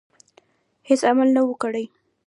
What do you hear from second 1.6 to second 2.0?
کړی.